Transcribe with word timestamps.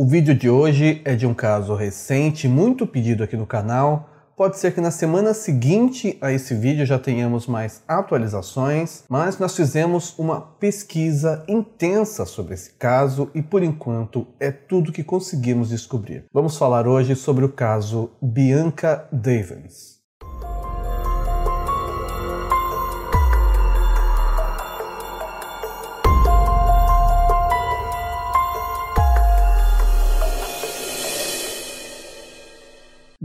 O 0.00 0.06
vídeo 0.06 0.34
de 0.34 0.48
hoje 0.48 1.02
é 1.04 1.14
de 1.14 1.26
um 1.26 1.34
caso 1.34 1.74
recente, 1.74 2.48
muito 2.48 2.86
pedido 2.86 3.22
aqui 3.22 3.36
no 3.36 3.46
canal. 3.46 4.08
Pode 4.34 4.58
ser 4.58 4.72
que 4.72 4.80
na 4.80 4.90
semana 4.90 5.34
seguinte 5.34 6.16
a 6.22 6.32
esse 6.32 6.54
vídeo 6.54 6.86
já 6.86 6.98
tenhamos 6.98 7.46
mais 7.46 7.82
atualizações, 7.86 9.04
mas 9.10 9.38
nós 9.38 9.54
fizemos 9.54 10.18
uma 10.18 10.40
pesquisa 10.40 11.44
intensa 11.46 12.24
sobre 12.24 12.54
esse 12.54 12.70
caso 12.78 13.30
e 13.34 13.42
por 13.42 13.62
enquanto 13.62 14.26
é 14.40 14.50
tudo 14.50 14.90
que 14.90 15.04
conseguimos 15.04 15.68
descobrir. 15.68 16.24
Vamos 16.32 16.56
falar 16.56 16.88
hoje 16.88 17.14
sobre 17.14 17.44
o 17.44 17.52
caso 17.52 18.10
Bianca 18.22 19.06
Davins. 19.12 19.99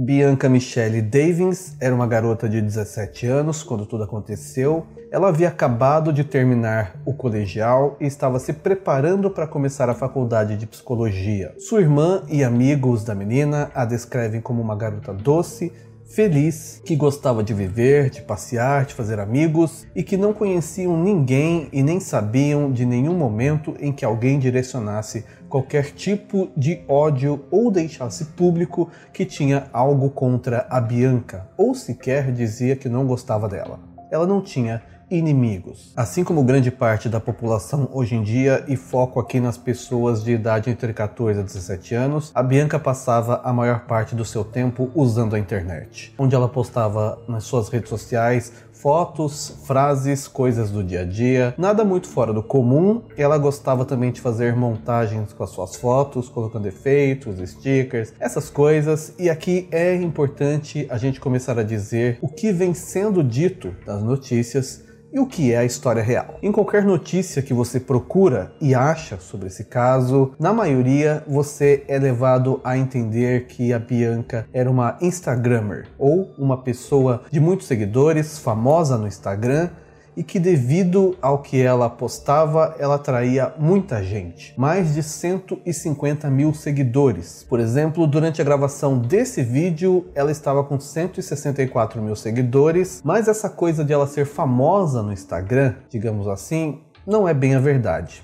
Bianca 0.05 0.47
Michelle 0.47 1.01
Davins 1.01 1.75
era 1.81 1.95
uma 1.95 2.05
garota 2.05 2.47
de 2.47 2.61
17 2.61 3.25
anos 3.25 3.63
quando 3.63 3.87
tudo 3.87 4.03
aconteceu. 4.03 4.85
Ela 5.11 5.29
havia 5.29 5.47
acabado 5.47 6.13
de 6.13 6.23
terminar 6.23 6.95
o 7.03 7.11
colegial 7.11 7.97
e 7.99 8.05
estava 8.05 8.37
se 8.37 8.53
preparando 8.53 9.31
para 9.31 9.47
começar 9.47 9.89
a 9.89 9.95
faculdade 9.95 10.57
de 10.57 10.67
psicologia. 10.67 11.55
Sua 11.57 11.81
irmã 11.81 12.21
e 12.29 12.43
amigos 12.43 13.03
da 13.03 13.15
menina 13.15 13.71
a 13.73 13.83
descrevem 13.83 14.41
como 14.41 14.61
uma 14.61 14.75
garota 14.75 15.11
doce, 15.11 15.73
feliz, 16.05 16.81
que 16.85 16.95
gostava 16.95 17.43
de 17.43 17.53
viver, 17.53 18.09
de 18.09 18.21
passear, 18.21 18.85
de 18.85 18.93
fazer 18.93 19.19
amigos 19.19 19.85
e 19.95 20.03
que 20.03 20.15
não 20.15 20.33
conheciam 20.33 21.01
ninguém 21.01 21.67
e 21.73 21.81
nem 21.81 21.99
sabiam 21.99 22.71
de 22.71 22.85
nenhum 22.85 23.15
momento 23.17 23.75
em 23.79 23.91
que 23.91 24.05
alguém 24.05 24.39
direcionasse 24.39 25.25
qualquer 25.49 25.91
tipo 25.91 26.49
de 26.55 26.81
ódio 26.87 27.45
ou 27.49 27.71
deixasse 27.71 28.25
público 28.25 28.89
que 29.11 29.25
tinha 29.25 29.67
algo 29.73 30.09
contra 30.09 30.67
a 30.69 30.79
Bianca 30.79 31.49
ou 31.57 31.73
sequer 31.73 32.31
dizia 32.31 32.75
que 32.75 32.87
não 32.87 33.05
gostava 33.05 33.49
dela. 33.49 33.79
Ela 34.11 34.27
não 34.27 34.41
tinha 34.41 34.81
inimigos. 35.09 35.93
Assim 35.95 36.23
como 36.23 36.43
grande 36.43 36.71
parte 36.71 37.07
da 37.07 37.19
população 37.19 37.89
hoje 37.91 38.15
em 38.15 38.23
dia, 38.23 38.63
e 38.67 38.75
foco 38.75 39.19
aqui 39.19 39.39
nas 39.39 39.57
pessoas 39.57 40.23
de 40.23 40.31
idade 40.31 40.69
entre 40.69 40.93
14 40.93 41.39
a 41.39 41.43
17 41.43 41.95
anos, 41.95 42.31
a 42.33 42.41
Bianca 42.41 42.79
passava 42.79 43.41
a 43.43 43.53
maior 43.53 43.81
parte 43.81 44.15
do 44.15 44.25
seu 44.25 44.43
tempo 44.43 44.89
usando 44.95 45.35
a 45.35 45.39
internet, 45.39 46.13
onde 46.17 46.35
ela 46.35 46.49
postava 46.49 47.19
nas 47.27 47.43
suas 47.43 47.69
redes 47.69 47.89
sociais 47.89 48.51
fotos, 48.75 49.57
frases, 49.65 50.27
coisas 50.27 50.69
do 50.69 50.83
dia 50.83 51.01
a 51.01 51.05
dia, 51.05 51.55
nada 51.57 51.83
muito 51.83 52.07
fora 52.07 52.33
do 52.33 52.43
comum. 52.43 53.01
Ela 53.17 53.37
gostava 53.37 53.85
também 53.85 54.11
de 54.11 54.21
fazer 54.21 54.55
montagens 54.55 55.33
com 55.33 55.43
as 55.43 55.49
suas 55.49 55.75
fotos, 55.75 56.29
colocando 56.29 56.67
efeitos, 56.67 57.37
stickers, 57.49 58.13
essas 58.19 58.49
coisas. 58.49 59.13
E 59.17 59.29
aqui 59.29 59.67
é 59.71 59.95
importante 59.95 60.85
a 60.89 60.97
gente 60.97 61.19
começar 61.19 61.57
a 61.57 61.63
dizer 61.63 62.19
o 62.21 62.27
que 62.27 62.51
vem 62.51 62.73
sendo 62.73 63.23
dito 63.23 63.75
das 63.85 64.03
notícias 64.03 64.83
e 65.15 65.19
o 65.19 65.25
que 65.25 65.53
é 65.53 65.57
a 65.57 65.63
história 65.63 66.03
real. 66.03 66.37
Em 66.43 66.51
qualquer 66.51 66.83
notícia 66.83 67.41
que 67.41 67.53
você 67.53 67.79
procura 67.79 68.51
e 68.59 68.75
acha 68.75 69.17
sobre 69.17 69.47
esse 69.47 69.63
caso, 69.63 70.33
na 70.37 70.51
maioria 70.51 71.23
você 71.25 71.85
é 71.87 71.97
levado 71.97 72.59
a 72.65 72.77
entender 72.77 73.45
que 73.45 73.71
a 73.71 73.79
Bianca 73.79 74.45
era 74.51 74.69
uma 74.69 74.97
Instagrammer 75.01 75.87
ou 75.97 76.33
uma 76.37 76.57
pessoa 76.57 77.23
de 77.31 77.39
muitos 77.39 77.65
seguidores, 77.65 78.37
famosa 78.37 78.97
no 78.97 79.07
Instagram 79.07 79.69
e 80.15 80.23
que 80.23 80.39
devido 80.39 81.17
ao 81.21 81.39
que 81.39 81.61
ela 81.61 81.89
postava, 81.89 82.75
ela 82.79 82.95
atraía 82.95 83.53
muita 83.57 84.03
gente, 84.03 84.53
mais 84.57 84.93
de 84.93 85.03
150 85.03 86.29
mil 86.29 86.53
seguidores. 86.53 87.45
Por 87.47 87.59
exemplo, 87.59 88.07
durante 88.07 88.41
a 88.41 88.45
gravação 88.45 88.97
desse 88.97 89.43
vídeo, 89.43 90.07
ela 90.15 90.31
estava 90.31 90.63
com 90.63 90.79
164 90.79 92.01
mil 92.01 92.15
seguidores, 92.15 93.01
mas 93.03 93.27
essa 93.27 93.49
coisa 93.49 93.83
de 93.83 93.93
ela 93.93 94.07
ser 94.07 94.25
famosa 94.25 95.03
no 95.03 95.11
Instagram, 95.11 95.75
digamos 95.89 96.27
assim, 96.27 96.81
não 97.05 97.27
é 97.27 97.33
bem 97.33 97.55
a 97.55 97.59
verdade. 97.59 98.23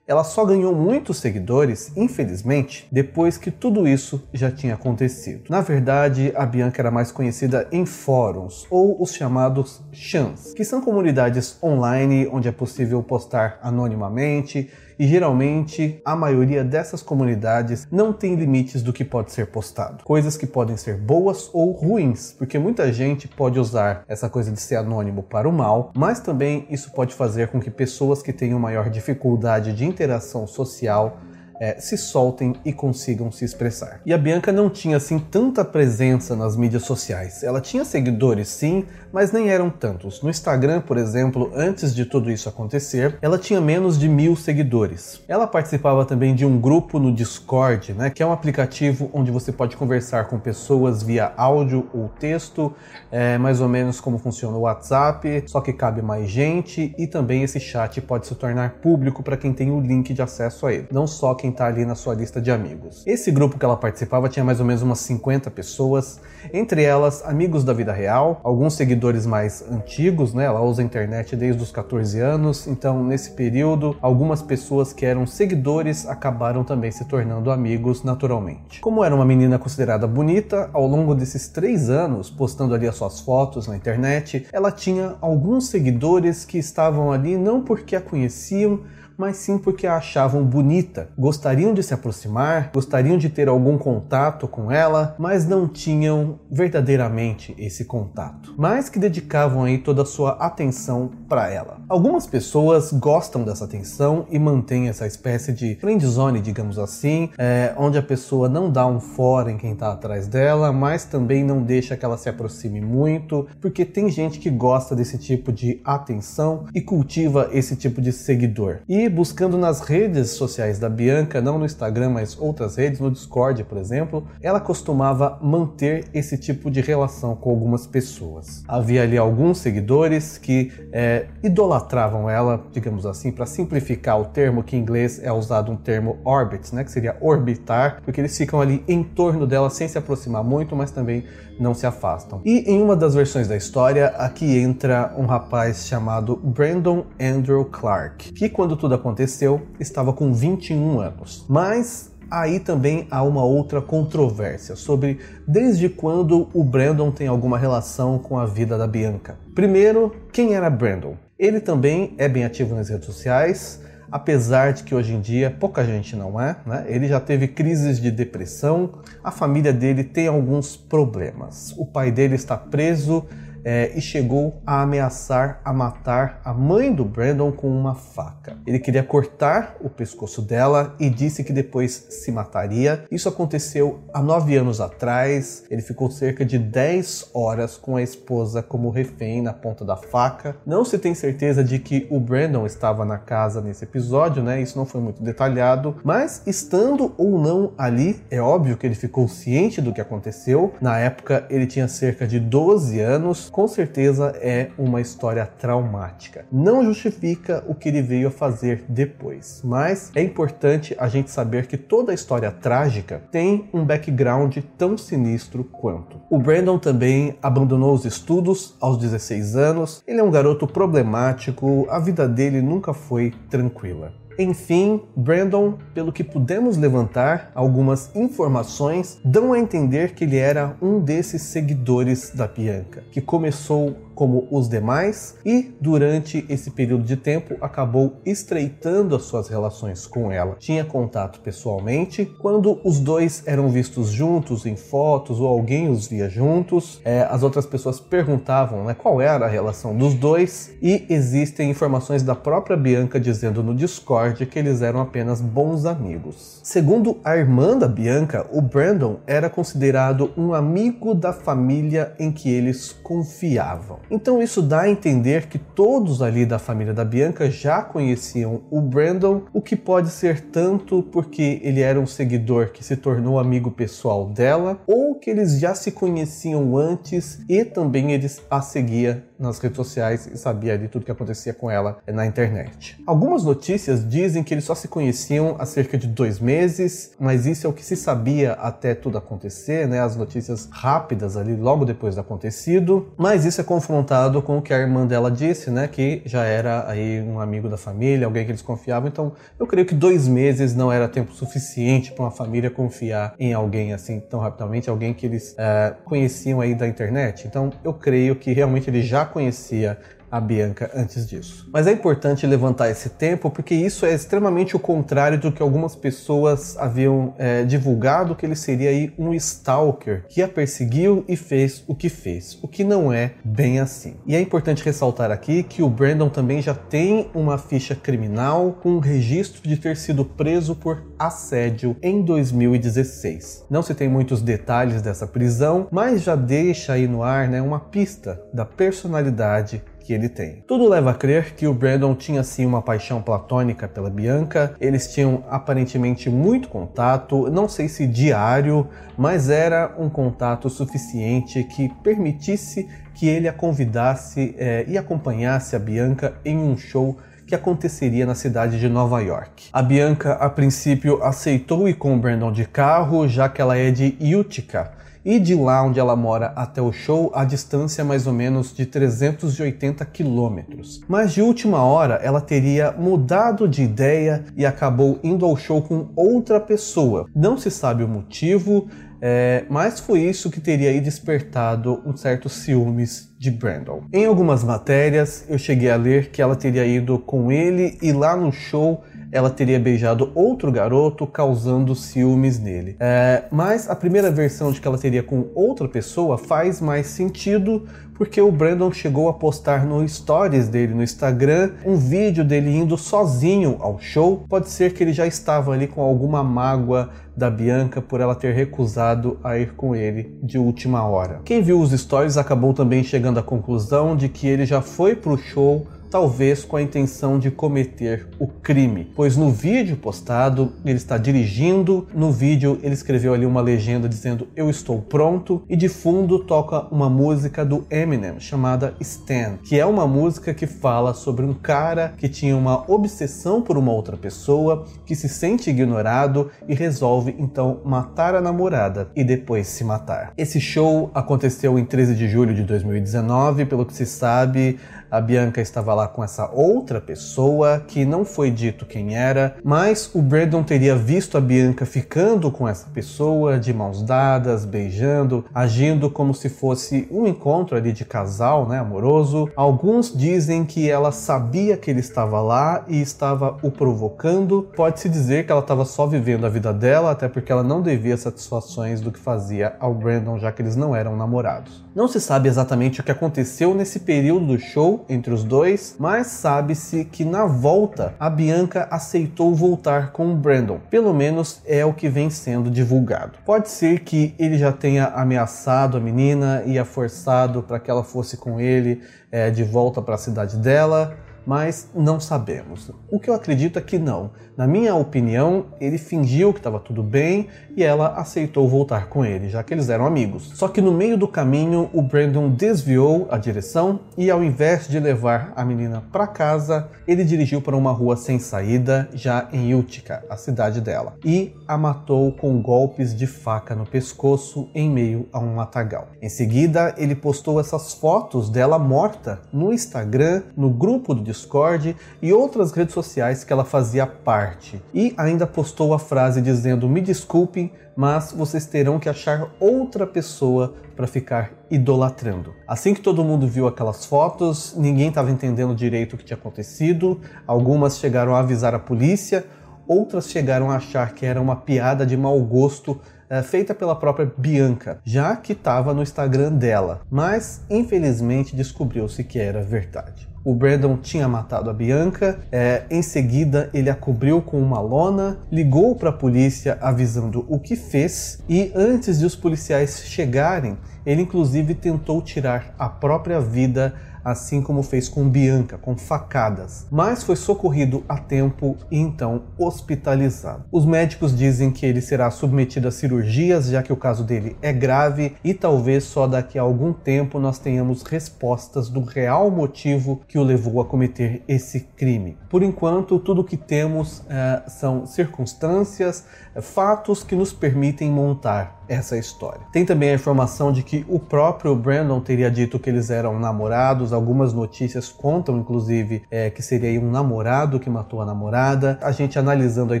Ela 0.08 0.22
só 0.22 0.44
ganhou 0.44 0.72
muitos 0.72 1.16
seguidores, 1.16 1.90
infelizmente, 1.96 2.86
depois 2.92 3.36
que 3.36 3.50
tudo 3.50 3.88
isso 3.88 4.22
já 4.32 4.52
tinha 4.52 4.74
acontecido. 4.74 5.50
Na 5.50 5.60
verdade, 5.60 6.32
a 6.36 6.46
Bianca 6.46 6.80
era 6.80 6.92
mais 6.92 7.10
conhecida 7.10 7.66
em 7.72 7.84
fóruns, 7.84 8.68
ou 8.70 9.02
os 9.02 9.12
chamados 9.12 9.82
chans, 9.90 10.54
que 10.54 10.64
são 10.64 10.80
comunidades 10.80 11.58
online 11.60 12.28
onde 12.30 12.46
é 12.46 12.52
possível 12.52 13.02
postar 13.02 13.58
anonimamente 13.60 14.70
e 14.98 15.06
geralmente 15.06 16.00
a 16.04 16.16
maioria 16.16 16.64
dessas 16.64 17.02
comunidades 17.02 17.86
não 17.90 18.12
tem 18.12 18.34
limites 18.34 18.82
do 18.82 18.92
que 18.92 19.04
pode 19.04 19.32
ser 19.32 19.46
postado. 19.46 20.04
Coisas 20.04 20.36
que 20.36 20.46
podem 20.46 20.76
ser 20.76 20.96
boas 20.96 21.50
ou 21.52 21.72
ruins, 21.72 22.34
porque 22.38 22.58
muita 22.58 22.92
gente 22.92 23.28
pode 23.28 23.58
usar 23.58 24.04
essa 24.08 24.28
coisa 24.28 24.50
de 24.50 24.60
ser 24.60 24.76
anônimo 24.76 25.22
para 25.22 25.48
o 25.48 25.52
mal, 25.52 25.92
mas 25.96 26.20
também 26.20 26.66
isso 26.70 26.92
pode 26.92 27.14
fazer 27.14 27.48
com 27.48 27.60
que 27.60 27.70
pessoas 27.70 28.22
que 28.22 28.32
tenham 28.32 28.58
maior 28.58 28.90
dificuldade 28.90 29.72
de 29.72 29.84
interação 29.84 30.46
social 30.46 31.18
é, 31.60 31.78
se 31.80 31.96
soltem 31.96 32.54
e 32.64 32.72
consigam 32.72 33.30
se 33.32 33.44
expressar. 33.44 34.00
E 34.04 34.12
a 34.12 34.18
Bianca 34.18 34.52
não 34.52 34.68
tinha 34.68 34.96
assim 34.96 35.18
tanta 35.18 35.64
presença 35.64 36.36
nas 36.36 36.56
mídias 36.56 36.84
sociais. 36.84 37.42
Ela 37.42 37.60
tinha 37.60 37.84
seguidores 37.84 38.48
sim, 38.48 38.84
mas 39.12 39.32
nem 39.32 39.48
eram 39.48 39.70
tantos. 39.70 40.22
No 40.22 40.28
Instagram, 40.28 40.80
por 40.80 40.96
exemplo, 40.96 41.50
antes 41.54 41.94
de 41.94 42.04
tudo 42.04 42.30
isso 42.30 42.48
acontecer, 42.48 43.16
ela 43.22 43.38
tinha 43.38 43.60
menos 43.60 43.98
de 43.98 44.08
mil 44.08 44.36
seguidores. 44.36 45.20
Ela 45.28 45.46
participava 45.46 46.04
também 46.04 46.34
de 46.34 46.44
um 46.44 46.60
grupo 46.60 46.98
no 46.98 47.12
Discord, 47.12 47.92
né, 47.94 48.10
que 48.10 48.22
é 48.22 48.26
um 48.26 48.32
aplicativo 48.32 49.10
onde 49.12 49.30
você 49.30 49.52
pode 49.52 49.76
conversar 49.76 50.26
com 50.26 50.38
pessoas 50.38 51.02
via 51.02 51.32
áudio 51.36 51.88
ou 51.92 52.08
texto, 52.08 52.74
é, 53.10 53.38
mais 53.38 53.60
ou 53.60 53.68
menos 53.68 54.00
como 54.00 54.18
funciona 54.18 54.56
o 54.56 54.60
WhatsApp, 54.60 55.44
só 55.46 55.60
que 55.60 55.72
cabe 55.72 56.02
mais 56.02 56.28
gente 56.28 56.94
e 56.98 57.06
também 57.06 57.42
esse 57.42 57.58
chat 57.58 58.00
pode 58.00 58.26
se 58.26 58.34
tornar 58.34 58.74
público 58.82 59.22
para 59.22 59.36
quem 59.36 59.52
tem 59.52 59.70
o 59.70 59.80
link 59.80 60.12
de 60.12 60.22
acesso 60.22 60.66
a 60.66 60.72
ele, 60.72 60.88
não 60.90 61.06
só 61.06 61.34
quem 61.34 61.45
quem 61.46 61.50
está 61.50 61.66
ali 61.66 61.84
na 61.84 61.94
sua 61.94 62.14
lista 62.14 62.40
de 62.40 62.50
amigos. 62.50 63.04
Esse 63.06 63.30
grupo 63.30 63.58
que 63.58 63.64
ela 63.64 63.76
participava 63.76 64.28
tinha 64.28 64.44
mais 64.44 64.58
ou 64.58 64.66
menos 64.66 64.82
umas 64.82 64.98
50 65.00 65.50
pessoas, 65.50 66.20
entre 66.52 66.82
elas 66.82 67.24
amigos 67.24 67.62
da 67.62 67.72
vida 67.72 67.92
real, 67.92 68.40
alguns 68.42 68.74
seguidores 68.74 69.26
mais 69.26 69.64
antigos, 69.70 70.34
né? 70.34 70.44
Ela 70.44 70.60
usa 70.60 70.82
a 70.82 70.84
internet 70.84 71.36
desde 71.36 71.62
os 71.62 71.70
14 71.70 72.18
anos, 72.20 72.66
então 72.66 73.04
nesse 73.04 73.30
período 73.30 73.96
algumas 74.02 74.42
pessoas 74.42 74.92
que 74.92 75.06
eram 75.06 75.26
seguidores 75.26 76.06
acabaram 76.06 76.64
também 76.64 76.90
se 76.90 77.04
tornando 77.04 77.50
amigos 77.50 78.02
naturalmente. 78.02 78.80
Como 78.80 79.04
era 79.04 79.14
uma 79.14 79.24
menina 79.24 79.58
considerada 79.58 80.06
bonita, 80.06 80.68
ao 80.72 80.86
longo 80.86 81.14
desses 81.14 81.48
três 81.48 81.88
anos, 81.88 82.28
postando 82.28 82.74
ali 82.74 82.88
as 82.88 82.96
suas 82.96 83.20
fotos 83.20 83.68
na 83.68 83.76
internet, 83.76 84.46
ela 84.52 84.72
tinha 84.72 85.14
alguns 85.20 85.68
seguidores 85.68 86.44
que 86.44 86.58
estavam 86.58 87.12
ali 87.12 87.36
não 87.36 87.62
porque 87.62 87.94
a 87.94 88.00
conheciam, 88.00 88.80
mas 89.18 89.36
sim 89.36 89.58
porque 89.58 89.86
a 89.86 89.96
achavam 89.96 90.44
bonita, 90.44 91.08
gostariam 91.18 91.74
de 91.74 91.82
se 91.82 91.92
aproximar, 91.92 92.70
gostariam 92.72 93.18
de 93.18 93.28
ter 93.28 93.48
algum 93.48 93.76
contato 93.76 94.46
com 94.46 94.70
ela, 94.70 95.16
mas 95.18 95.46
não 95.46 95.66
tinham 95.66 96.38
verdadeiramente 96.50 97.54
esse 97.58 97.84
contato, 97.84 98.54
mas 98.56 98.88
que 98.88 98.98
dedicavam 98.98 99.64
aí 99.64 99.78
toda 99.78 100.02
a 100.02 100.06
sua 100.06 100.32
atenção 100.32 101.10
para 101.28 101.50
ela. 101.50 101.78
Algumas 101.88 102.26
pessoas 102.26 102.92
gostam 102.92 103.42
dessa 103.42 103.64
atenção 103.64 104.26
e 104.30 104.38
mantêm 104.38 104.88
essa 104.88 105.06
espécie 105.06 105.52
de 105.52 105.74
friend 105.76 106.06
zone, 106.06 106.40
digamos 106.40 106.78
assim, 106.78 107.30
é, 107.36 107.74
onde 107.76 107.98
a 107.98 108.02
pessoa 108.02 108.48
não 108.48 108.70
dá 108.70 108.86
um 108.86 109.00
fora 109.00 109.50
em 109.50 109.56
quem 109.56 109.72
está 109.72 109.92
atrás 109.92 110.28
dela, 110.28 110.72
mas 110.72 111.04
também 111.04 111.42
não 111.42 111.62
deixa 111.62 111.96
que 111.96 112.04
ela 112.04 112.16
se 112.16 112.28
aproxime 112.28 112.80
muito, 112.80 113.46
porque 113.60 113.84
tem 113.84 114.08
gente 114.08 114.38
que 114.38 114.50
gosta 114.50 114.94
desse 114.94 115.18
tipo 115.18 115.52
de 115.52 115.80
atenção 115.84 116.66
e 116.74 116.80
cultiva 116.80 117.48
esse 117.52 117.74
tipo 117.76 118.00
de 118.00 118.12
seguidor. 118.12 118.78
E 118.88 119.05
buscando 119.08 119.56
nas 119.56 119.80
redes 119.80 120.30
sociais 120.30 120.78
da 120.78 120.88
Bianca, 120.88 121.40
não 121.40 121.58
no 121.58 121.64
Instagram, 121.64 122.10
mas 122.10 122.38
outras 122.38 122.76
redes, 122.76 123.00
no 123.00 123.10
Discord, 123.10 123.64
por 123.64 123.78
exemplo, 123.78 124.26
ela 124.40 124.60
costumava 124.60 125.38
manter 125.42 126.04
esse 126.12 126.36
tipo 126.38 126.70
de 126.70 126.80
relação 126.80 127.34
com 127.34 127.50
algumas 127.50 127.86
pessoas. 127.86 128.62
Havia 128.68 129.02
ali 129.02 129.18
alguns 129.18 129.58
seguidores 129.58 130.38
que 130.38 130.72
é, 130.92 131.26
idolatravam 131.42 132.28
ela, 132.28 132.64
digamos 132.72 133.06
assim, 133.06 133.30
para 133.30 133.46
simplificar 133.46 134.20
o 134.20 134.26
termo 134.26 134.62
que 134.62 134.76
em 134.76 134.80
inglês 134.80 135.20
é 135.22 135.32
usado 135.32 135.70
um 135.70 135.76
termo 135.76 136.18
orbit, 136.24 136.74
né, 136.74 136.84
que 136.84 136.90
seria 136.90 137.16
orbitar, 137.20 138.00
porque 138.04 138.20
eles 138.20 138.36
ficam 138.36 138.60
ali 138.60 138.84
em 138.86 139.02
torno 139.02 139.46
dela 139.46 139.70
sem 139.70 139.88
se 139.88 139.98
aproximar 139.98 140.42
muito, 140.42 140.74
mas 140.74 140.90
também 140.90 141.24
não 141.58 141.74
se 141.74 141.86
afastam. 141.86 142.40
E 142.44 142.70
em 142.70 142.82
uma 142.82 142.94
das 142.94 143.14
versões 143.14 143.48
da 143.48 143.56
história, 143.56 144.08
aqui 144.18 144.58
entra 144.58 145.14
um 145.16 145.26
rapaz 145.26 145.86
chamado 145.86 146.36
Brandon 146.36 147.04
Andrew 147.20 147.64
Clark, 147.64 148.32
que 148.32 148.48
quando 148.48 148.76
tudo 148.76 148.94
aconteceu 148.96 149.62
estava 149.78 150.12
com 150.12 150.32
21 150.32 151.00
anos. 151.00 151.44
Mas 151.48 152.10
aí 152.30 152.58
também 152.58 153.06
há 153.10 153.22
uma 153.22 153.44
outra 153.44 153.80
controvérsia 153.80 154.74
sobre 154.74 155.18
desde 155.46 155.88
quando 155.88 156.48
o 156.52 156.64
Brandon 156.64 157.10
tem 157.10 157.28
alguma 157.28 157.58
relação 157.58 158.18
com 158.18 158.38
a 158.38 158.46
vida 158.46 158.76
da 158.76 158.86
Bianca. 158.86 159.38
Primeiro, 159.54 160.14
quem 160.32 160.54
era 160.54 160.68
Brandon? 160.68 161.16
Ele 161.38 161.60
também 161.60 162.14
é 162.18 162.28
bem 162.28 162.44
ativo 162.44 162.74
nas 162.74 162.88
redes 162.88 163.06
sociais, 163.06 163.80
apesar 164.10 164.72
de 164.72 164.84
que 164.84 164.94
hoje 164.94 165.14
em 165.14 165.20
dia 165.20 165.50
pouca 165.50 165.84
gente 165.84 166.16
não 166.16 166.40
é, 166.40 166.56
né? 166.64 166.84
Ele 166.88 167.06
já 167.06 167.20
teve 167.20 167.48
crises 167.48 168.00
de 168.00 168.10
depressão, 168.10 169.00
a 169.22 169.30
família 169.30 169.72
dele 169.72 170.02
tem 170.02 170.28
alguns 170.28 170.76
problemas. 170.76 171.74
O 171.76 171.84
pai 171.84 172.10
dele 172.10 172.34
está 172.34 172.56
preso 172.56 173.26
é, 173.66 173.90
e 173.96 174.00
chegou 174.00 174.62
a 174.64 174.82
ameaçar 174.82 175.60
a 175.64 175.72
matar 175.72 176.40
a 176.44 176.54
mãe 176.54 176.94
do 176.94 177.04
Brandon 177.04 177.50
com 177.50 177.68
uma 177.68 177.96
faca. 177.96 178.56
Ele 178.64 178.78
queria 178.78 179.02
cortar 179.02 179.74
o 179.80 179.90
pescoço 179.90 180.40
dela 180.40 180.94
e 181.00 181.10
disse 181.10 181.42
que 181.42 181.52
depois 181.52 182.06
se 182.10 182.30
mataria. 182.30 183.02
Isso 183.10 183.28
aconteceu 183.28 184.04
há 184.14 184.22
nove 184.22 184.56
anos 184.56 184.80
atrás. 184.80 185.64
Ele 185.68 185.82
ficou 185.82 186.08
cerca 186.12 186.44
de 186.44 186.60
10 186.60 187.30
horas 187.34 187.76
com 187.76 187.96
a 187.96 188.02
esposa 188.02 188.62
como 188.62 188.88
refém 188.88 189.42
na 189.42 189.52
ponta 189.52 189.84
da 189.84 189.96
faca. 189.96 190.54
Não 190.64 190.84
se 190.84 190.96
tem 190.96 191.12
certeza 191.12 191.64
de 191.64 191.80
que 191.80 192.06
o 192.08 192.20
Brandon 192.20 192.66
estava 192.66 193.04
na 193.04 193.18
casa 193.18 193.60
nesse 193.60 193.82
episódio, 193.82 194.44
né? 194.44 194.60
Isso 194.60 194.78
não 194.78 194.86
foi 194.86 195.00
muito 195.00 195.20
detalhado, 195.24 195.96
mas 196.04 196.40
estando 196.46 197.12
ou 197.18 197.40
não 197.40 197.72
ali, 197.76 198.20
é 198.30 198.40
óbvio 198.40 198.76
que 198.76 198.86
ele 198.86 198.94
ficou 198.94 199.26
ciente 199.26 199.80
do 199.80 199.92
que 199.92 200.00
aconteceu. 200.00 200.72
Na 200.80 200.98
época, 200.98 201.44
ele 201.50 201.66
tinha 201.66 201.88
cerca 201.88 202.28
de 202.28 202.38
12 202.38 203.00
anos 203.00 203.50
com 203.56 203.66
certeza 203.66 204.34
é 204.42 204.68
uma 204.76 205.00
história 205.00 205.46
traumática. 205.46 206.44
Não 206.52 206.84
justifica 206.84 207.64
o 207.66 207.74
que 207.74 207.88
ele 207.88 208.02
veio 208.02 208.28
a 208.28 208.30
fazer 208.30 208.84
depois, 208.86 209.62
mas 209.64 210.12
é 210.14 210.22
importante 210.22 210.94
a 210.98 211.08
gente 211.08 211.30
saber 211.30 211.66
que 211.66 211.78
toda 211.78 212.12
história 212.12 212.50
trágica 212.52 213.22
tem 213.32 213.66
um 213.72 213.82
background 213.82 214.58
tão 214.76 214.98
sinistro 214.98 215.64
quanto. 215.64 216.20
O 216.28 216.38
Brandon 216.38 216.78
também 216.78 217.38
abandonou 217.42 217.94
os 217.94 218.04
estudos 218.04 218.76
aos 218.78 218.98
16 218.98 219.56
anos, 219.56 220.02
ele 220.06 220.20
é 220.20 220.22
um 220.22 220.30
garoto 220.30 220.66
problemático, 220.66 221.86
a 221.88 221.98
vida 221.98 222.28
dele 222.28 222.60
nunca 222.60 222.92
foi 222.92 223.32
tranquila. 223.48 224.25
Enfim, 224.38 225.00
Brandon, 225.16 225.78
pelo 225.94 226.12
que 226.12 226.22
pudemos 226.22 226.76
levantar, 226.76 227.50
algumas 227.54 228.14
informações 228.14 229.18
dão 229.24 229.52
a 229.52 229.58
entender 229.58 230.14
que 230.14 230.24
ele 230.24 230.36
era 230.36 230.76
um 230.80 231.00
desses 231.00 231.42
seguidores 231.42 232.32
da 232.34 232.46
Bianca, 232.46 233.02
que 233.10 233.20
começou 233.20 233.96
como 234.16 234.48
os 234.50 234.68
demais 234.68 235.36
e 235.44 235.76
durante 235.78 236.44
esse 236.48 236.70
período 236.70 237.04
de 237.04 237.16
tempo 237.16 237.54
acabou 237.60 238.16
estreitando 238.24 239.14
as 239.14 239.24
suas 239.24 239.48
relações 239.48 240.06
com 240.06 240.32
ela. 240.32 240.56
Tinha 240.58 240.84
contato 240.84 241.38
pessoalmente 241.40 242.24
quando 242.40 242.80
os 242.82 242.98
dois 242.98 243.42
eram 243.46 243.68
vistos 243.68 244.08
juntos 244.08 244.64
em 244.64 244.74
fotos 244.74 245.38
ou 245.38 245.46
alguém 245.46 245.88
os 245.88 246.08
via 246.08 246.28
juntos. 246.30 247.00
É, 247.04 247.28
as 247.30 247.42
outras 247.42 247.66
pessoas 247.66 248.00
perguntavam 248.00 248.84
né, 248.84 248.94
qual 248.94 249.20
era 249.20 249.44
a 249.44 249.48
relação 249.48 249.94
dos 249.94 250.14
dois 250.14 250.72
e 250.80 251.04
existem 251.10 251.70
informações 251.70 252.22
da 252.22 252.34
própria 252.34 252.76
Bianca 252.76 253.20
dizendo 253.20 253.62
no 253.62 253.74
Discord 253.74 254.46
que 254.46 254.58
eles 254.58 254.80
eram 254.80 255.00
apenas 255.00 255.42
bons 255.42 255.84
amigos. 255.84 256.60
Segundo 256.62 257.18
a 257.22 257.36
irmã 257.36 257.76
da 257.76 257.86
Bianca, 257.86 258.46
o 258.50 258.62
Brandon 258.62 259.18
era 259.26 259.50
considerado 259.50 260.30
um 260.38 260.54
amigo 260.54 261.14
da 261.14 261.34
família 261.34 262.14
em 262.18 262.32
que 262.32 262.50
eles 262.50 262.92
confiavam. 263.02 263.98
Então 264.10 264.42
isso 264.42 264.62
dá 264.62 264.82
a 264.82 264.90
entender 264.90 265.46
que 265.46 265.58
todos 265.58 266.22
ali 266.22 266.46
da 266.46 266.58
família 266.58 266.94
da 266.94 267.04
Bianca 267.04 267.50
já 267.50 267.82
conheciam 267.82 268.62
o 268.70 268.80
Brandon, 268.80 269.42
o 269.52 269.60
que 269.60 269.74
pode 269.74 270.10
ser 270.10 270.40
tanto 270.40 271.02
porque 271.02 271.60
ele 271.62 271.80
era 271.80 272.00
um 272.00 272.06
seguidor 272.06 272.70
que 272.70 272.84
se 272.84 272.96
tornou 272.96 273.38
amigo 273.38 273.70
pessoal 273.70 274.26
dela, 274.26 274.80
ou 274.86 275.14
que 275.16 275.30
eles 275.30 275.58
já 275.58 275.74
se 275.74 275.90
conheciam 275.90 276.76
antes 276.76 277.40
e 277.48 277.64
também 277.64 278.12
eles 278.12 278.42
a 278.50 278.60
seguia 278.60 279.24
nas 279.38 279.58
redes 279.58 279.76
sociais 279.76 280.26
e 280.26 280.36
sabia 280.36 280.74
ali 280.74 280.88
tudo 280.88 281.04
que 281.04 281.10
acontecia 281.10 281.52
com 281.52 281.70
ela 281.70 281.98
na 282.06 282.26
internet. 282.26 283.02
Algumas 283.06 283.44
notícias 283.44 284.08
dizem 284.08 284.42
que 284.42 284.54
eles 284.54 284.64
só 284.64 284.74
se 284.74 284.88
conheciam 284.88 285.56
há 285.58 285.66
cerca 285.66 285.98
de 285.98 286.06
dois 286.06 286.38
meses, 286.38 287.12
mas 287.18 287.46
isso 287.46 287.66
é 287.66 287.70
o 287.70 287.72
que 287.72 287.84
se 287.84 287.96
sabia 287.96 288.52
até 288.52 288.94
tudo 288.94 289.18
acontecer, 289.18 289.86
né? 289.86 290.00
As 290.00 290.16
notícias 290.16 290.68
rápidas 290.70 291.36
ali 291.36 291.54
logo 291.56 291.84
depois 291.84 292.14
do 292.14 292.20
acontecido, 292.20 293.12
mas 293.16 293.44
isso 293.44 293.60
é 293.60 293.64
confrontado 293.64 294.06
confrontado 294.06 294.40
com 294.42 294.58
o 294.58 294.62
que 294.62 294.72
a 294.72 294.78
irmã 294.78 295.06
dela 295.06 295.30
disse, 295.30 295.70
né, 295.70 295.88
que 295.88 296.22
já 296.24 296.44
era 296.44 296.88
aí 296.88 297.20
um 297.20 297.40
amigo 297.40 297.68
da 297.68 297.76
família, 297.76 298.26
alguém 298.26 298.44
que 298.44 298.50
eles 298.50 298.62
confiavam. 298.62 299.08
Então, 299.08 299.32
eu 299.58 299.66
creio 299.66 299.86
que 299.86 299.94
dois 299.94 300.28
meses 300.28 300.74
não 300.74 300.92
era 300.92 301.08
tempo 301.08 301.32
suficiente 301.32 302.12
para 302.12 302.24
uma 302.24 302.30
família 302.30 302.70
confiar 302.70 303.34
em 303.38 303.52
alguém 303.52 303.92
assim 303.92 304.20
tão 304.20 304.40
rapidamente, 304.40 304.88
alguém 304.88 305.12
que 305.12 305.26
eles 305.26 305.54
é, 305.58 305.94
conheciam 306.04 306.60
aí 306.60 306.74
da 306.74 306.86
internet. 306.86 307.46
Então, 307.46 307.70
eu 307.84 307.92
creio 307.92 308.36
que 308.36 308.52
realmente 308.52 308.88
ele 308.88 309.02
já 309.02 309.25
conhecia 309.26 309.98
a 310.30 310.40
Bianca 310.40 310.90
antes 310.94 311.26
disso. 311.26 311.68
Mas 311.72 311.86
é 311.86 311.92
importante 311.92 312.46
levantar 312.46 312.90
esse 312.90 313.10
tempo 313.10 313.50
porque 313.50 313.74
isso 313.74 314.04
é 314.04 314.14
extremamente 314.14 314.76
o 314.76 314.78
contrário 314.78 315.38
do 315.38 315.52
que 315.52 315.62
algumas 315.62 315.94
pessoas 315.94 316.76
haviam 316.78 317.34
é, 317.38 317.64
divulgado 317.64 318.34
que 318.34 318.44
ele 318.44 318.56
seria 318.56 318.90
aí 318.90 319.12
um 319.18 319.32
stalker 319.34 320.24
que 320.28 320.42
a 320.42 320.48
perseguiu 320.48 321.24
e 321.28 321.36
fez 321.36 321.84
o 321.86 321.94
que 321.94 322.08
fez, 322.08 322.58
o 322.62 322.68
que 322.68 322.84
não 322.84 323.12
é 323.12 323.32
bem 323.44 323.78
assim. 323.80 324.16
E 324.26 324.34
é 324.34 324.40
importante 324.40 324.84
ressaltar 324.84 325.30
aqui 325.30 325.62
que 325.62 325.82
o 325.82 325.88
Brandon 325.88 326.28
também 326.28 326.60
já 326.60 326.74
tem 326.74 327.30
uma 327.34 327.58
ficha 327.58 327.94
criminal 327.94 328.78
com 328.82 328.98
registro 328.98 329.62
de 329.62 329.76
ter 329.76 329.96
sido 329.96 330.24
preso 330.24 330.74
por 330.74 331.02
assédio 331.18 331.96
em 332.02 332.22
2016. 332.22 333.66
Não 333.70 333.82
se 333.82 333.94
tem 333.94 334.08
muitos 334.08 334.42
detalhes 334.42 335.02
dessa 335.02 335.26
prisão, 335.26 335.88
mas 335.90 336.22
já 336.22 336.36
deixa 336.36 336.94
aí 336.94 337.06
no 337.06 337.22
ar 337.22 337.48
né, 337.48 337.60
uma 337.60 337.80
pista 337.80 338.40
da 338.52 338.64
personalidade 338.64 339.82
que 340.06 340.12
ele 340.12 340.28
tem. 340.28 340.62
Tudo 340.68 340.88
leva 340.88 341.10
a 341.10 341.14
crer 341.14 341.56
que 341.56 341.66
o 341.66 341.74
Brandon 341.74 342.14
tinha 342.14 342.44
sim 342.44 342.64
uma 342.64 342.80
paixão 342.80 343.20
platônica 343.20 343.88
pela 343.88 344.08
Bianca, 344.08 344.76
eles 344.80 345.12
tinham 345.12 345.42
aparentemente 345.50 346.30
muito 346.30 346.68
contato, 346.68 347.50
não 347.50 347.68
sei 347.68 347.88
se 347.88 348.06
diário, 348.06 348.88
mas 349.18 349.50
era 349.50 349.96
um 349.98 350.08
contato 350.08 350.70
suficiente 350.70 351.64
que 351.64 351.88
permitisse 352.04 352.88
que 353.16 353.26
ele 353.26 353.48
a 353.48 353.52
convidasse 353.52 354.54
é, 354.56 354.84
e 354.86 354.96
acompanhasse 354.96 355.74
a 355.74 355.78
Bianca 355.78 356.34
em 356.44 356.56
um 356.56 356.76
show 356.76 357.16
que 357.46 357.54
aconteceria 357.54 358.26
na 358.26 358.34
cidade 358.34 358.78
de 358.80 358.88
Nova 358.88 359.20
York. 359.20 359.68
A 359.72 359.80
Bianca, 359.80 360.32
a 360.32 360.50
princípio, 360.50 361.22
aceitou 361.22 361.88
ir 361.88 361.94
com 361.94 362.14
o 362.14 362.18
Brandon 362.18 362.50
de 362.50 362.64
carro, 362.64 363.28
já 363.28 363.48
que 363.48 363.62
ela 363.62 363.76
é 363.76 363.90
de 363.90 364.16
Utica, 364.34 364.92
e 365.26 365.40
de 365.40 365.56
lá 365.56 365.82
onde 365.82 365.98
ela 365.98 366.14
mora 366.14 366.52
até 366.54 366.80
o 366.80 366.92
show, 366.92 367.32
a 367.34 367.44
distância 367.44 368.02
é 368.02 368.04
mais 368.04 368.28
ou 368.28 368.32
menos 368.32 368.72
de 368.72 368.86
380 368.86 370.04
quilômetros. 370.06 371.02
Mas 371.08 371.32
de 371.32 371.42
última 371.42 371.82
hora 371.82 372.14
ela 372.22 372.40
teria 372.40 372.92
mudado 372.92 373.66
de 373.66 373.82
ideia 373.82 374.44
e 374.56 374.64
acabou 374.64 375.18
indo 375.24 375.44
ao 375.44 375.56
show 375.56 375.82
com 375.82 376.10
outra 376.14 376.60
pessoa. 376.60 377.26
Não 377.34 377.58
se 377.58 377.72
sabe 377.72 378.04
o 378.04 378.08
motivo, 378.08 378.86
é, 379.20 379.64
mas 379.68 380.00
foi 380.00 380.20
isso 380.20 380.50
que 380.50 380.60
teria 380.60 380.90
aí 380.90 381.00
despertado 381.00 382.02
um 382.04 382.16
certo 382.16 382.48
ciúmes 382.48 383.34
de 383.38 383.50
Brandon. 383.50 384.04
Em 384.12 384.24
algumas 384.24 384.62
matérias 384.62 385.44
eu 385.48 385.58
cheguei 385.58 385.90
a 385.90 385.96
ler 385.96 386.30
que 386.30 386.40
ela 386.40 386.56
teria 386.56 386.86
ido 386.86 387.18
com 387.18 387.50
ele 387.50 387.98
e 388.02 388.12
lá 388.12 388.36
no 388.36 388.52
show 388.52 389.02
ela 389.30 389.50
teria 389.50 389.78
beijado 389.78 390.30
outro 390.34 390.70
garoto, 390.70 391.26
causando 391.26 391.94
ciúmes 391.94 392.58
nele. 392.58 392.96
É, 393.00 393.44
mas 393.50 393.88
a 393.88 393.96
primeira 393.96 394.30
versão 394.30 394.72
de 394.72 394.80
que 394.80 394.86
ela 394.86 394.98
teria 394.98 395.22
com 395.22 395.48
outra 395.54 395.88
pessoa 395.88 396.38
faz 396.38 396.80
mais 396.80 397.06
sentido 397.06 397.86
porque 398.16 398.40
o 398.40 398.50
Brandon 398.50 398.90
chegou 398.90 399.28
a 399.28 399.34
postar 399.34 399.84
no 399.84 400.06
stories 400.08 400.68
dele 400.68 400.94
no 400.94 401.02
Instagram 401.02 401.72
um 401.84 401.96
vídeo 401.96 402.44
dele 402.44 402.74
indo 402.74 402.96
sozinho 402.96 403.76
ao 403.80 403.98
show. 403.98 404.44
Pode 404.48 404.70
ser 404.70 404.94
que 404.94 405.02
ele 405.02 405.12
já 405.12 405.26
estava 405.26 405.72
ali 405.72 405.86
com 405.86 406.00
alguma 406.00 406.42
mágoa 406.42 407.10
da 407.36 407.50
Bianca 407.50 408.00
por 408.00 408.20
ela 408.20 408.34
ter 408.34 408.54
recusado 408.54 409.38
a 409.44 409.58
ir 409.58 409.74
com 409.74 409.94
ele 409.94 410.34
de 410.42 410.58
última 410.58 411.04
hora. 411.04 411.40
Quem 411.44 411.60
viu 411.60 411.78
os 411.78 411.92
stories 411.92 412.38
acabou 412.38 412.72
também 412.72 413.04
chegando 413.04 413.38
à 413.38 413.42
conclusão 413.42 414.16
de 414.16 414.28
que 414.28 414.46
ele 414.46 414.64
já 414.64 414.80
foi 414.80 415.14
pro 415.14 415.36
show 415.36 415.86
talvez 416.16 416.64
com 416.64 416.76
a 416.76 416.82
intenção 416.82 417.38
de 417.38 417.50
cometer 417.50 418.26
o 418.38 418.46
crime, 418.46 419.12
pois 419.14 419.36
no 419.36 419.50
vídeo 419.50 419.98
postado 419.98 420.72
ele 420.82 420.96
está 420.96 421.18
dirigindo, 421.18 422.08
no 422.14 422.32
vídeo 422.32 422.78
ele 422.82 422.94
escreveu 422.94 423.34
ali 423.34 423.44
uma 423.44 423.60
legenda 423.60 424.08
dizendo 424.08 424.48
eu 424.56 424.70
estou 424.70 425.02
pronto 425.02 425.62
e 425.68 425.76
de 425.76 425.90
fundo 425.90 426.38
toca 426.38 426.86
uma 426.90 427.10
música 427.10 427.66
do 427.66 427.86
Eminem 427.90 428.40
chamada 428.40 428.94
Stan, 428.98 429.58
que 429.62 429.78
é 429.78 429.84
uma 429.84 430.06
música 430.06 430.54
que 430.54 430.66
fala 430.66 431.12
sobre 431.12 431.44
um 431.44 431.52
cara 431.52 432.14
que 432.16 432.30
tinha 432.30 432.56
uma 432.56 432.90
obsessão 432.90 433.60
por 433.60 433.76
uma 433.76 433.92
outra 433.92 434.16
pessoa, 434.16 434.86
que 435.04 435.14
se 435.14 435.28
sente 435.28 435.68
ignorado 435.68 436.50
e 436.66 436.74
resolve 436.74 437.36
então 437.38 437.82
matar 437.84 438.34
a 438.34 438.40
namorada 438.40 439.10
e 439.14 439.22
depois 439.22 439.66
se 439.66 439.84
matar. 439.84 440.32
Esse 440.34 440.62
show 440.62 441.10
aconteceu 441.12 441.78
em 441.78 441.84
13 441.84 442.14
de 442.14 442.26
julho 442.26 442.54
de 442.54 442.62
2019, 442.62 443.66
pelo 443.66 443.84
que 443.84 443.92
se 443.92 444.06
sabe, 444.06 444.78
a 445.10 445.20
Bianca 445.20 445.60
estava 445.60 445.94
lá 445.94 446.05
com 446.08 446.22
essa 446.22 446.50
outra 446.52 447.00
pessoa 447.00 447.82
que 447.86 448.04
não 448.04 448.24
foi 448.24 448.50
dito 448.50 448.86
quem 448.86 449.16
era, 449.16 449.56
mas 449.62 450.10
o 450.14 450.22
Brandon 450.22 450.62
teria 450.62 450.96
visto 450.96 451.36
a 451.36 451.40
Bianca 451.40 451.86
ficando 451.86 452.50
com 452.50 452.68
essa 452.68 452.86
pessoa 452.92 453.58
de 453.58 453.72
mãos 453.72 454.02
dadas, 454.02 454.64
beijando, 454.64 455.44
agindo 455.54 456.10
como 456.10 456.34
se 456.34 456.48
fosse 456.48 457.06
um 457.10 457.26
encontro 457.26 457.76
ali 457.76 457.92
de 457.92 458.04
casal, 458.04 458.66
né, 458.68 458.78
amoroso. 458.78 459.50
Alguns 459.56 460.16
dizem 460.16 460.64
que 460.64 460.90
ela 460.90 461.12
sabia 461.12 461.76
que 461.76 461.90
ele 461.90 462.00
estava 462.00 462.40
lá 462.40 462.84
e 462.88 463.00
estava 463.00 463.56
o 463.62 463.70
provocando. 463.70 464.68
Pode-se 464.74 465.08
dizer 465.08 465.46
que 465.46 465.52
ela 465.52 465.60
estava 465.60 465.84
só 465.84 466.06
vivendo 466.06 466.46
a 466.46 466.48
vida 466.48 466.72
dela, 466.72 467.10
até 467.10 467.28
porque 467.28 467.52
ela 467.52 467.62
não 467.62 467.82
devia 467.82 468.16
satisfações 468.16 469.00
do 469.00 469.12
que 469.12 469.18
fazia 469.18 469.74
ao 469.80 469.94
Brandon, 469.94 470.38
já 470.38 470.50
que 470.52 470.62
eles 470.62 470.76
não 470.76 470.94
eram 470.94 471.16
namorados. 471.16 471.84
Não 471.94 472.08
se 472.08 472.20
sabe 472.20 472.48
exatamente 472.48 473.00
o 473.00 473.02
que 473.02 473.10
aconteceu 473.10 473.74
nesse 473.74 474.00
período 474.00 474.46
do 474.46 474.58
show 474.58 475.04
entre 475.08 475.32
os 475.32 475.42
dois, 475.42 475.85
mas 475.98 476.28
sabe-se 476.28 477.04
que 477.04 477.24
na 477.24 477.44
volta 477.44 478.14
a 478.18 478.30
Bianca 478.30 478.88
aceitou 478.90 479.54
voltar 479.54 480.12
com 480.12 480.32
o 480.32 480.34
Brandon. 480.34 480.80
Pelo 480.90 481.12
menos 481.12 481.60
é 481.66 481.84
o 481.84 481.92
que 481.92 482.08
vem 482.08 482.30
sendo 482.30 482.70
divulgado. 482.70 483.38
Pode 483.44 483.68
ser 483.68 484.00
que 484.00 484.34
ele 484.38 484.56
já 484.56 484.72
tenha 484.72 485.06
ameaçado 485.06 485.96
a 485.96 486.00
menina 486.00 486.62
e 486.64 486.78
a 486.78 486.84
forçado 486.84 487.62
para 487.62 487.78
que 487.78 487.90
ela 487.90 488.02
fosse 488.02 488.36
com 488.36 488.60
ele 488.60 489.02
é, 489.30 489.50
de 489.50 489.62
volta 489.62 490.00
para 490.00 490.14
a 490.14 490.18
cidade 490.18 490.56
dela 490.56 491.16
mas 491.46 491.88
não 491.94 492.18
sabemos. 492.18 492.90
O 493.10 493.20
que 493.20 493.30
eu 493.30 493.34
acredito 493.34 493.78
é 493.78 493.82
que 493.82 493.98
não. 493.98 494.30
Na 494.56 494.66
minha 494.66 494.94
opinião, 494.94 495.66
ele 495.78 495.98
fingiu 495.98 496.52
que 496.52 496.58
estava 496.58 496.80
tudo 496.80 497.02
bem 497.02 497.48
e 497.76 497.82
ela 497.82 498.14
aceitou 498.18 498.66
voltar 498.66 499.08
com 499.08 499.22
ele, 499.22 499.50
já 499.50 499.62
que 499.62 499.74
eles 499.74 499.90
eram 499.90 500.06
amigos. 500.06 500.50
Só 500.54 500.66
que 500.66 500.80
no 500.80 500.92
meio 500.92 501.18
do 501.18 501.28
caminho, 501.28 501.90
o 501.92 502.00
Brandon 502.00 502.48
desviou 502.48 503.28
a 503.30 503.36
direção 503.36 504.00
e, 504.16 504.30
ao 504.30 504.42
invés 504.42 504.88
de 504.88 504.98
levar 504.98 505.52
a 505.54 505.62
menina 505.62 506.02
para 506.10 506.26
casa, 506.26 506.88
ele 507.06 507.22
dirigiu 507.22 507.60
para 507.60 507.76
uma 507.76 507.92
rua 507.92 508.16
sem 508.16 508.38
saída, 508.38 509.08
já 509.12 509.46
em 509.52 509.74
Utica, 509.74 510.24
a 510.30 510.38
cidade 510.38 510.80
dela, 510.80 511.14
e 511.22 511.54
a 511.68 511.76
matou 511.76 512.32
com 512.32 512.60
golpes 512.62 513.14
de 513.14 513.26
faca 513.26 513.74
no 513.74 513.84
pescoço 513.84 514.70
em 514.74 514.90
meio 514.90 515.28
a 515.32 515.38
um 515.38 515.54
matagal. 515.54 516.08
Em 516.22 516.30
seguida, 516.30 516.94
ele 516.96 517.14
postou 517.14 517.60
essas 517.60 517.92
fotos 517.92 518.48
dela 518.48 518.78
morta 518.78 519.42
no 519.52 519.70
Instagram, 519.72 520.42
no 520.56 520.70
grupo 520.70 521.14
do 521.14 521.22
Discord 521.36 521.96
e 522.20 522.32
outras 522.32 522.72
redes 522.72 522.94
sociais 522.94 523.44
que 523.44 523.52
ela 523.52 523.64
fazia 523.64 524.06
parte. 524.06 524.82
E 524.92 525.14
ainda 525.16 525.46
postou 525.46 525.92
a 525.92 525.98
frase 525.98 526.40
dizendo: 526.40 526.88
Me 526.88 527.00
desculpem, 527.00 527.72
mas 527.94 528.32
vocês 528.32 528.66
terão 528.66 528.98
que 528.98 529.08
achar 529.08 529.50
outra 529.60 530.06
pessoa 530.06 530.74
para 530.96 531.06
ficar 531.06 531.52
idolatrando. 531.70 532.54
Assim 532.66 532.94
que 532.94 533.00
todo 533.00 533.22
mundo 533.22 533.46
viu 533.46 533.66
aquelas 533.66 534.06
fotos, 534.06 534.74
ninguém 534.76 535.08
estava 535.08 535.30
entendendo 535.30 535.74
direito 535.74 536.14
o 536.14 536.16
que 536.16 536.24
tinha 536.24 536.36
acontecido. 536.36 537.20
Algumas 537.46 537.98
chegaram 537.98 538.34
a 538.34 538.40
avisar 538.40 538.74
a 538.74 538.78
polícia, 538.78 539.44
outras 539.86 540.30
chegaram 540.30 540.70
a 540.70 540.76
achar 540.76 541.12
que 541.12 541.26
era 541.26 541.40
uma 541.40 541.56
piada 541.56 542.06
de 542.06 542.16
mau 542.16 542.40
gosto 542.40 543.00
é, 543.28 543.42
feita 543.42 543.74
pela 543.74 543.96
própria 543.96 544.30
Bianca, 544.36 545.00
já 545.04 545.36
que 545.36 545.52
estava 545.52 545.92
no 545.92 546.02
Instagram 546.02 546.52
dela, 546.52 547.00
mas 547.10 547.62
infelizmente 547.68 548.54
descobriu-se 548.54 549.24
que 549.24 549.38
era 549.38 549.62
verdade 549.62 550.28
o 550.46 550.54
Brandon 550.54 550.96
tinha 550.96 551.26
matado 551.26 551.68
a 551.68 551.72
Bianca. 551.72 552.38
É, 552.52 552.84
em 552.88 553.02
seguida, 553.02 553.68
ele 553.74 553.90
a 553.90 553.96
cobriu 553.96 554.40
com 554.40 554.62
uma 554.62 554.78
lona, 554.78 555.38
ligou 555.50 555.96
para 555.96 556.10
a 556.10 556.12
polícia 556.12 556.78
avisando 556.80 557.44
o 557.48 557.58
que 557.58 557.74
fez 557.74 558.38
e 558.48 558.70
antes 558.72 559.18
de 559.18 559.26
os 559.26 559.34
policiais 559.34 560.04
chegarem, 560.06 560.78
ele 561.04 561.22
inclusive 561.22 561.74
tentou 561.74 562.22
tirar 562.22 562.72
a 562.78 562.88
própria 562.88 563.40
vida 563.40 563.94
assim 564.26 564.60
como 564.60 564.82
fez 564.82 565.08
com 565.08 565.28
Bianca, 565.28 565.78
com 565.78 565.96
facadas, 565.96 566.84
mas 566.90 567.22
foi 567.22 567.36
socorrido 567.36 568.04
a 568.08 568.18
tempo 568.18 568.76
e 568.90 568.98
então 568.98 569.44
hospitalizado. 569.56 570.64
Os 570.72 570.84
médicos 570.84 571.36
dizem 571.36 571.70
que 571.70 571.86
ele 571.86 572.00
será 572.00 572.28
submetido 572.32 572.88
a 572.88 572.90
cirurgias, 572.90 573.68
já 573.68 573.84
que 573.84 573.92
o 573.92 573.96
caso 573.96 574.24
dele 574.24 574.56
é 574.60 574.72
grave 574.72 575.36
e 575.44 575.54
talvez 575.54 576.02
só 576.02 576.26
daqui 576.26 576.58
a 576.58 576.62
algum 576.62 576.92
tempo 576.92 577.38
nós 577.38 577.60
tenhamos 577.60 578.02
respostas 578.02 578.88
do 578.88 579.00
real 579.00 579.48
motivo 579.48 580.20
que 580.26 580.38
o 580.38 580.42
levou 580.42 580.80
a 580.80 580.84
cometer 580.84 581.44
esse 581.46 581.80
crime. 581.96 582.36
Por 582.50 582.64
enquanto, 582.64 583.20
tudo 583.20 583.44
que 583.44 583.56
temos 583.56 584.24
é, 584.28 584.62
são 584.66 585.06
circunstâncias, 585.06 586.24
fatos 586.60 587.22
que 587.22 587.34
nos 587.34 587.52
permitem 587.52 588.10
montar 588.10 588.76
essa 588.88 589.16
história. 589.16 589.60
Tem 589.72 589.84
também 589.84 590.10
a 590.10 590.14
informação 590.14 590.72
de 590.72 590.82
que 590.82 591.04
o 591.08 591.18
próprio 591.18 591.74
Brandon 591.74 592.20
teria 592.20 592.50
dito 592.50 592.78
que 592.78 592.88
eles 592.88 593.10
eram 593.10 593.38
namorados. 593.38 594.12
Algumas 594.12 594.52
notícias 594.52 595.08
contam, 595.08 595.58
inclusive, 595.58 596.22
é, 596.30 596.50
que 596.50 596.62
seria 596.62 597.00
um 597.00 597.10
namorado 597.10 597.80
que 597.80 597.90
matou 597.90 598.20
a 598.20 598.24
namorada. 598.24 598.98
A 599.02 599.10
gente 599.10 599.38
analisando 599.38 599.92
aí 599.92 600.00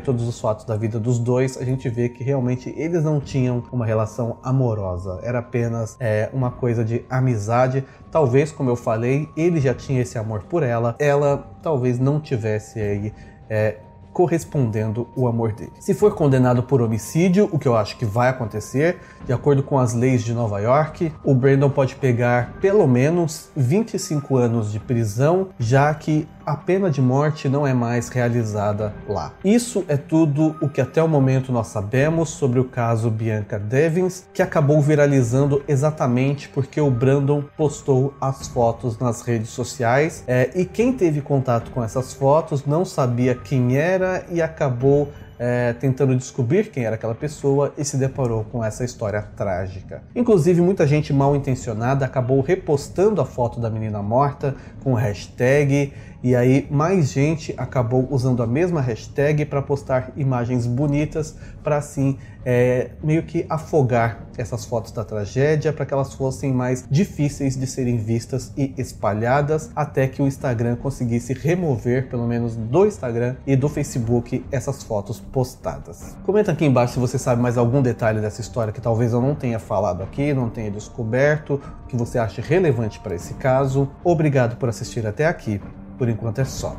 todos 0.00 0.26
os 0.26 0.40
fatos 0.40 0.64
da 0.64 0.76
vida 0.76 0.98
dos 1.00 1.18
dois, 1.18 1.58
a 1.58 1.64
gente 1.64 1.88
vê 1.88 2.08
que 2.08 2.22
realmente 2.22 2.72
eles 2.76 3.02
não 3.02 3.20
tinham 3.20 3.64
uma 3.72 3.84
relação 3.84 4.38
amorosa. 4.42 5.18
Era 5.22 5.40
apenas 5.40 5.96
é, 5.98 6.30
uma 6.32 6.50
coisa 6.50 6.84
de 6.84 7.04
amizade. 7.10 7.84
Talvez, 8.10 8.52
como 8.52 8.70
eu 8.70 8.76
falei, 8.76 9.28
ele 9.36 9.60
já 9.60 9.74
tinha 9.74 10.00
esse 10.00 10.16
amor 10.16 10.44
por 10.44 10.62
ela. 10.62 10.94
Ela 10.98 11.44
talvez 11.60 11.98
não 11.98 12.20
tivesse 12.20 12.80
aí 12.80 13.12
é, 13.48 13.76
correspondendo 14.16 15.06
o 15.14 15.28
amor 15.28 15.52
dele. 15.52 15.72
Se 15.78 15.92
for 15.92 16.14
condenado 16.14 16.62
por 16.62 16.80
homicídio, 16.80 17.50
o 17.52 17.58
que 17.58 17.68
eu 17.68 17.76
acho 17.76 17.98
que 17.98 18.06
vai 18.06 18.30
acontecer, 18.30 18.96
de 19.26 19.32
acordo 19.34 19.62
com 19.62 19.78
as 19.78 19.92
leis 19.92 20.24
de 20.24 20.32
Nova 20.32 20.58
York, 20.58 21.12
o 21.22 21.34
Brandon 21.34 21.68
pode 21.68 21.96
pegar 21.96 22.54
pelo 22.58 22.86
menos 22.86 23.50
25 23.54 24.38
anos 24.38 24.72
de 24.72 24.80
prisão, 24.80 25.48
já 25.58 25.92
que 25.92 26.26
a 26.46 26.56
pena 26.56 26.88
de 26.88 27.02
morte 27.02 27.48
não 27.48 27.66
é 27.66 27.74
mais 27.74 28.08
realizada 28.08 28.94
lá. 29.08 29.32
Isso 29.44 29.84
é 29.88 29.96
tudo 29.96 30.54
o 30.62 30.68
que 30.68 30.80
até 30.80 31.02
o 31.02 31.08
momento 31.08 31.50
nós 31.50 31.66
sabemos 31.66 32.28
sobre 32.28 32.60
o 32.60 32.64
caso 32.64 33.10
Bianca 33.10 33.58
Devins, 33.58 34.28
que 34.32 34.40
acabou 34.40 34.80
viralizando 34.80 35.64
exatamente 35.66 36.48
porque 36.48 36.80
o 36.80 36.88
Brandon 36.88 37.42
postou 37.56 38.14
as 38.20 38.46
fotos 38.46 38.96
nas 38.96 39.22
redes 39.22 39.50
sociais 39.50 40.22
é, 40.28 40.50
e 40.54 40.64
quem 40.64 40.92
teve 40.92 41.20
contato 41.20 41.72
com 41.72 41.82
essas 41.82 42.14
fotos 42.14 42.64
não 42.64 42.84
sabia 42.84 43.34
quem 43.34 43.76
era 43.76 44.24
e 44.30 44.40
acabou 44.40 45.10
é, 45.38 45.72
tentando 45.72 46.14
descobrir 46.16 46.70
quem 46.70 46.84
era 46.84 46.96
aquela 46.96 47.14
pessoa 47.14 47.72
e 47.76 47.84
se 47.84 47.96
deparou 47.96 48.44
com 48.44 48.64
essa 48.64 48.84
história 48.84 49.22
trágica. 49.36 50.02
Inclusive, 50.14 50.60
muita 50.60 50.86
gente 50.86 51.12
mal 51.12 51.36
intencionada 51.36 52.04
acabou 52.04 52.40
repostando 52.40 53.20
a 53.20 53.24
foto 53.24 53.60
da 53.60 53.70
menina 53.70 54.02
morta 54.02 54.54
com 54.82 54.94
hashtag 54.94 55.92
e 56.22 56.34
aí 56.34 56.66
mais 56.70 57.12
gente 57.12 57.54
acabou 57.56 58.08
usando 58.10 58.42
a 58.42 58.46
mesma 58.46 58.80
hashtag 58.80 59.44
para 59.44 59.62
postar 59.62 60.12
imagens 60.16 60.66
bonitas 60.66 61.36
para 61.62 61.76
assim 61.76 62.18
é, 62.44 62.90
meio 63.02 63.22
que 63.22 63.44
afogar 63.48 64.26
essas 64.36 64.64
fotos 64.64 64.92
da 64.92 65.04
tragédia 65.04 65.72
para 65.72 65.84
que 65.84 65.92
elas 65.92 66.14
fossem 66.14 66.52
mais 66.52 66.84
difíceis 66.90 67.56
de 67.56 67.66
serem 67.66 67.96
vistas 67.96 68.52
e 68.56 68.72
espalhadas 68.76 69.70
até 69.74 70.06
que 70.06 70.22
o 70.22 70.26
Instagram 70.26 70.76
conseguisse 70.76 71.32
remover 71.32 72.08
pelo 72.08 72.26
menos 72.26 72.56
do 72.56 72.86
Instagram 72.86 73.36
e 73.46 73.54
do 73.54 73.68
Facebook 73.68 74.44
essas 74.50 74.82
fotos 74.82 75.20
postadas. 75.32 76.16
Comenta 76.24 76.52
aqui 76.52 76.64
embaixo 76.64 76.94
se 76.94 76.98
você 76.98 77.18
sabe 77.18 77.40
mais 77.40 77.58
algum 77.58 77.82
detalhe 77.82 78.20
dessa 78.20 78.40
história 78.40 78.72
que 78.72 78.80
talvez 78.80 79.12
eu 79.12 79.20
não 79.20 79.34
tenha 79.34 79.58
falado 79.58 80.02
aqui, 80.02 80.32
não 80.32 80.48
tenha 80.48 80.70
descoberto, 80.70 81.60
que 81.88 81.96
você 81.96 82.18
acha 82.18 82.40
relevante 82.42 83.00
para 83.00 83.14
esse 83.14 83.34
caso. 83.34 83.88
Obrigado 84.02 84.56
por 84.56 84.68
assistir 84.68 85.06
até 85.06 85.26
aqui. 85.26 85.60
Por 85.98 86.08
enquanto 86.08 86.40
é 86.40 86.44
só. 86.44 86.76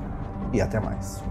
E 0.53 0.61
até 0.61 0.79
mais. 0.79 1.21